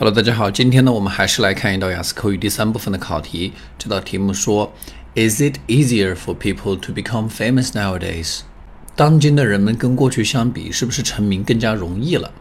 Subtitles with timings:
[0.00, 3.52] Hello，大家好，今天呢，我们还是来看一道雅思口语第三部分的考题。
[3.76, 4.72] 这道题目说
[5.14, 8.38] ：Is it easier for people to become famous nowadays？
[8.96, 12.32] 当今的人们跟过去相比，是不是成名更加容易了？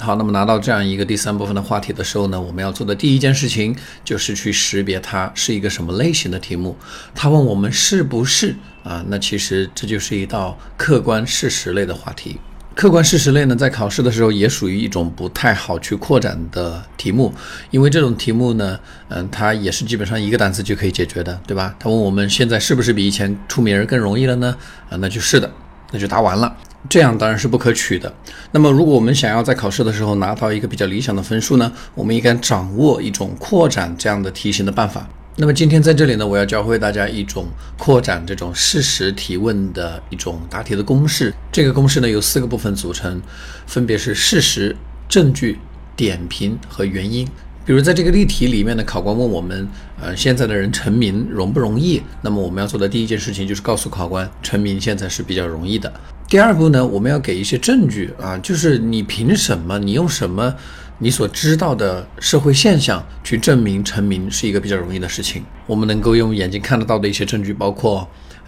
[0.00, 6.76] 好，那么拿到这样一个第三部分的话题的时候呢，我们要做的第一件事情就是去识别它是一个什么类型的题目。
[7.14, 9.04] 他问我们是不是啊？
[9.06, 12.40] 那其实这就是一道客观事实类的话题。
[12.78, 17.34] 客观事实类呢，在考试的时候也属于一种不太好去扩展的题目，
[17.72, 21.74] 因为这种题目呢，嗯，它也是基本上一个单词就可以解决的，对吧？
[21.80, 24.56] 他问我们现在是不是比以前出名更容易了呢？
[24.88, 25.50] 啊，那就是的，
[25.90, 26.56] 那就答完了。
[26.88, 28.14] 这样当然是不可取的。
[28.52, 35.04] 那么，如果我们想要在考试的时候拿到一个比较理想的分数呢，我们应该掌握一种扩展这样的题型的办法。
[35.40, 41.32] 那么今天在这里呢，我要教会大家一种扩展这种事实提问的一种答题的公式。
[41.52, 43.22] 这个公式呢由四个部分组成，
[43.64, 44.74] 分别是事实、
[45.08, 45.60] 证据、
[45.94, 47.24] 点评和原因。
[47.64, 49.68] 比如在这个例题里面呢，考官问我们，
[50.00, 52.02] 呃，现在的人成名容不容易？
[52.20, 55.92] 那么我们要做的第一件事情就是告诉考官，成名现在是比较容易的。
[56.26, 59.78] 第二步呢，我们要给一些证据啊，就是你凭什么？
[59.78, 60.56] 你用什么？
[61.00, 65.44] 你所知道的社会现象去证明成名是一个比较容易的事情。
[65.64, 68.04] 我们能够用眼睛看得到的一些证据，包括，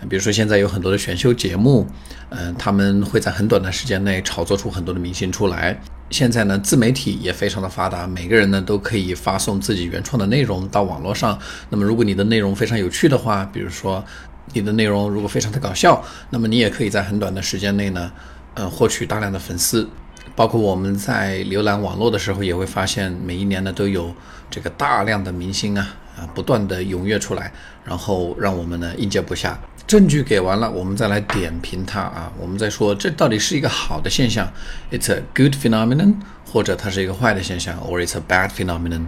[0.08, 1.86] 比如说现在有很多的选秀节目，
[2.30, 5.80] 嗯，他们会在很短的时间内炒作出很多的明星出来。
[6.10, 11.38] 现在呢，自媒体也非常的发达，每个人呢都可以发送自己原创的内容到网络上。
[11.68, 14.04] 那么，如果你的内容非常有趣的话，比如说
[14.52, 18.10] 你的内容如果非常的搞笑，那么你也可以在很短的时间内呢，
[18.54, 19.88] 呃，获取大量的粉丝。
[20.34, 24.14] 包括我们在浏览网络的时候，也会发现每一年呢都有
[24.50, 27.52] 这个大量的明星啊啊不断的踊跃出来，
[27.84, 29.54] 然后让我们呢应接不暇。
[29.86, 34.48] 证据给完了，我们再来点评它啊，我们再说这到底是一个好的现象
[34.92, 36.14] ，it's a good phenomenon，
[36.46, 39.06] 或者它是一个坏的现象，or it's a bad phenomenon。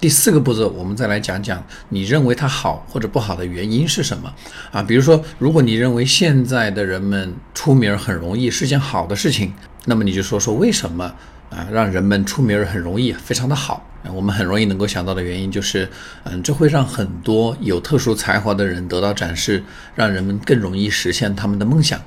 [0.00, 4.34] 第四个步骤，我们再来讲讲你认为它好或者不好的原因是什么
[4.72, 4.82] 啊？
[4.82, 9.52] 比如说，如果你认为现在的人们出名很容易是件好的事情。
[9.86, 11.04] 那么你就说说为什么
[11.50, 13.86] 啊，让人们出名很容易，非常的好。
[14.12, 15.88] 我们很容易能够想到的原因就是，
[16.24, 19.62] 嗯，这会让很多有特殊才华的人得到展示，
[19.94, 21.98] 让人们更容易实现他们的梦想。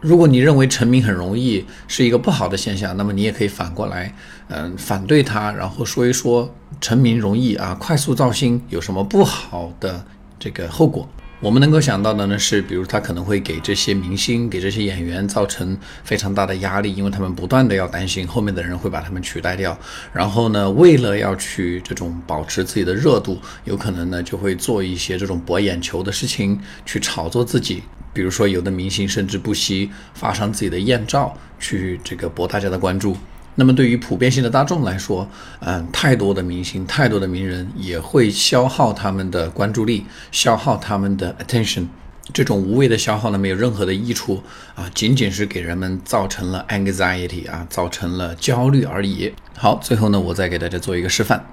[0.00, 4.14] 如果你认为成名很容易是一个不好的现象，那么你也可以反过来，
[4.48, 10.04] 嗯，反对他，然后说一说成名容易啊，快速造星有什么不好的
[10.38, 11.06] 这个后果。
[11.44, 19.78] 我们能够想到的呢是，比如他可能会给这些明星、给这些演员造成非常大的压力，因为他们不断的要担心后面的人会把他们取代掉。
[20.10, 27.82] 然后呢，为了要去这种保持自己的热度，有可能呢就会做一些这种博眼球的事情，去炒作自己。
[28.14, 33.14] 比如说，有的明星甚至不惜发上自己的艳照，去这个博大家的关注。
[33.56, 35.28] 那么对于普遍性的大众来说，
[35.60, 41.86] 嗯，太多的明星、太多的名人也会消耗他们的关注力，消耗他们的 attention。
[42.32, 44.42] 这种无谓的消耗呢，没有任何的益处
[44.74, 49.30] 啊，仅仅是给人们造成了 anxiety 啊，造成了焦虑而已。
[49.56, 51.44] 好，最后呢，我再给大家做一个示范。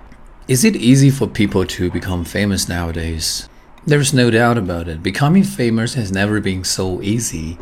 [0.47, 3.41] Is it easy for people to become famous nowadays?
[3.85, 5.01] There is no doubt about it.
[5.03, 7.57] Becoming famous has never been so easy.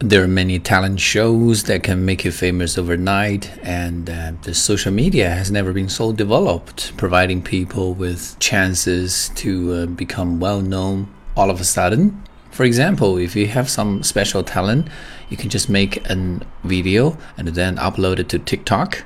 [0.00, 4.92] There are many talent shows that can make you famous overnight, and uh, the social
[4.92, 11.08] media has never been so developed, providing people with chances to uh, become well known
[11.34, 12.22] all of a sudden.
[12.50, 14.88] For example, if you have some special talent,
[15.30, 19.02] you can just make a video and then upload it to TikTok.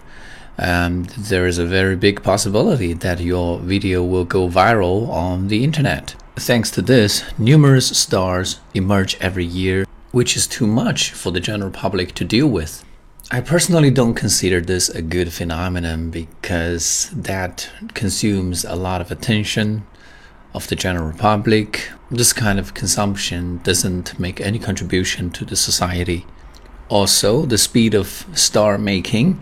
[0.59, 5.63] And there is a very big possibility that your video will go viral on the
[5.63, 6.17] internet.
[6.35, 11.71] Thanks to this, numerous stars emerge every year which is too much for the general
[11.71, 12.85] public to deal with.
[13.31, 19.87] I personally don't consider this a good phenomenon because that consumes a lot of attention
[20.53, 21.91] of the general public.
[22.11, 26.27] This kind of consumption doesn't make any contribution to the society.
[26.89, 29.41] Also, the speed of star making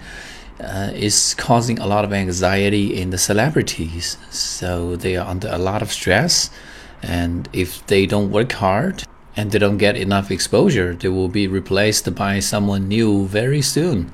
[0.61, 4.19] uh, is causing a lot of anxiety in the celebrities.
[4.28, 6.51] So they are under a lot of stress,
[7.03, 9.04] and if they don't work hard,
[9.38, 14.05] and they don't get enough exposure, they will be replaced by someone new very soon.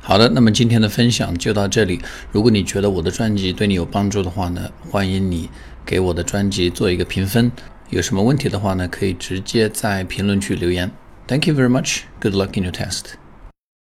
[0.00, 2.00] 好的，那么今天的分享就到这里。
[2.32, 5.48] 如果你觉得我的专辑对你有帮助的话呢，欢迎你
[5.84, 7.50] 给我的专辑做一个评分。
[7.90, 10.90] 有什么问题的话呢，可以直接在评论区留言。
[11.26, 12.02] Thank you very much.
[12.20, 13.23] Good luck in your test.